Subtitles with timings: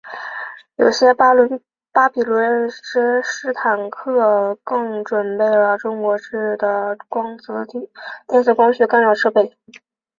[0.77, 1.29] 有些巴
[2.09, 6.97] 比伦之狮坦克更装备了中国制的
[8.27, 9.55] 电子光学干扰设备。